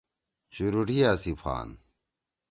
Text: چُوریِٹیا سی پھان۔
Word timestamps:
چُوریِٹیا 0.53 1.11
سی 1.21 1.31
پھان۔ 1.39 1.69